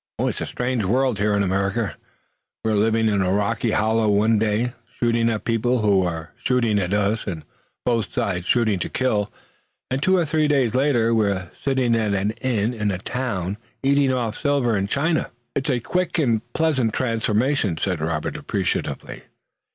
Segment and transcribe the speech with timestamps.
[0.17, 1.95] "It's a strange world here in America.
[2.63, 6.91] We're lying in a rocky hollow one day, shooting at people who are shooting at
[6.91, 7.43] us, and
[7.85, 9.31] both sides shooting to kill,
[9.91, 14.11] and two or three days later we're sitting at an inn in a town, eating
[14.11, 19.25] off silver and china." "It's a quick and pleasant transformation," said Robert, appreciatively.